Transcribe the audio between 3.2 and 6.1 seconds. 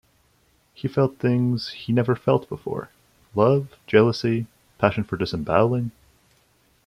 "love, jealousy, passion for disemboweling".